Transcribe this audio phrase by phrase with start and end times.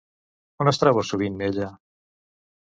[0.63, 1.69] On es troba sovint ella?